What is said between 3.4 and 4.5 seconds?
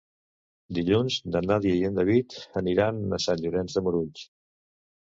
Llorenç de Morunys.